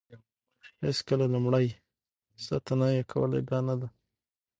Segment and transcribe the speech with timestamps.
[0.83, 1.67] هېڅکله لومړۍ
[2.45, 3.87] سطح نوي کول ادعا نه ده.